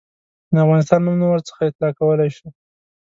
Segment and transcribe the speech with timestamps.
[0.53, 2.47] د افغانستان نوم نه ورڅخه اطلاقولای شو.